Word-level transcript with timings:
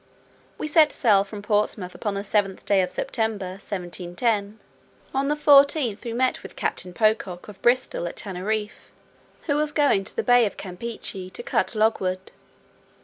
We 0.57 0.65
set 0.65 0.91
sail 0.91 1.23
from 1.23 1.43
Portsmouth 1.43 1.93
upon 1.93 2.15
the 2.15 2.21
7th 2.21 2.65
day 2.65 2.81
of 2.81 2.89
August, 2.89 3.19
1710; 3.19 4.59
on 5.13 5.27
the 5.27 5.35
14th 5.35 6.03
we 6.03 6.11
met 6.11 6.41
with 6.41 6.55
Captain 6.55 6.91
Pocock, 6.91 7.47
of 7.47 7.61
Bristol, 7.61 8.07
at 8.07 8.15
Teneriffe, 8.15 8.89
who 9.43 9.55
was 9.55 9.71
going 9.71 10.03
to 10.05 10.15
the 10.15 10.23
bay 10.23 10.47
of 10.47 10.57
Campechy 10.57 11.29
to 11.31 11.43
cut 11.43 11.75
logwood. 11.75 12.31